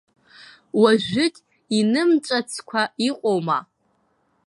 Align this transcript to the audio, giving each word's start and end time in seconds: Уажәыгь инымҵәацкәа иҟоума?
Уажәыгь 0.81 1.39
инымҵәацкәа 1.77 2.83
иҟоума? 3.07 3.59